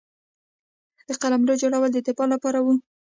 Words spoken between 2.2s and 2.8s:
لپاره وو